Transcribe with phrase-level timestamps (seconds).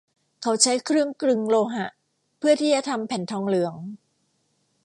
[0.41, 1.87] เขาใช้เครื่องกลึงโลหะ
[2.39, 3.75] เพื่อที่จะทำแผ่นทองเหลือง